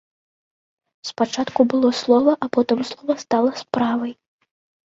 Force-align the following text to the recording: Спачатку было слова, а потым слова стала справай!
Спачатку 1.09 1.61
было 1.75 1.89
слова, 2.01 2.33
а 2.43 2.49
потым 2.57 2.81
слова 2.93 3.13
стала 3.25 3.53
справай! 3.61 4.13